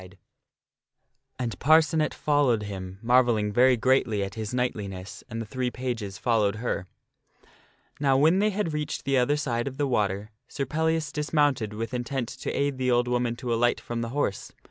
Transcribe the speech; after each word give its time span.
A 0.01 0.03
STRANGE 0.03 0.17
ADVENTURE 1.53 1.57
BEFALLETH 1.59 1.89
211 1.91 2.01
And 2.01 2.05
Parcenet 2.09 2.13
followed 2.15 2.63
him, 2.63 2.99
marvelling 3.03 3.53
very 3.53 3.77
greatly 3.77 4.23
at 4.23 4.33
his 4.33 4.51
knightliness, 4.51 5.23
and 5.29 5.39
the 5.39 5.45
three 5.45 5.69
pages 5.69 6.17
followed 6.17 6.55
her. 6.55 6.87
Now 7.99 8.17
when 8.17 8.39
they 8.39 8.49
had 8.49 8.73
reached 8.73 9.05
the 9.05 9.19
other 9.19 9.37
side 9.37 9.67
of 9.67 9.77
the 9.77 9.85
water, 9.85 10.31
Sir 10.47 10.65
Pellias 10.65 11.11
dis 11.11 11.31
mounted 11.31 11.73
with 11.75 11.93
intent 11.93 12.29
to 12.29 12.49
aid 12.51 12.79
the 12.79 12.89
old 12.89 13.07
woman 13.07 13.35
to 13.35 13.53
alight 13.53 13.79
from 13.79 14.01
the 14.01 14.09
horse. 14.09 14.51